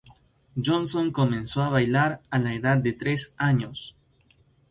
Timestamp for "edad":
2.55-2.77